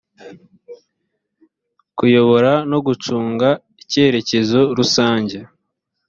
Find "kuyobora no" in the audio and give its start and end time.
1.97-2.79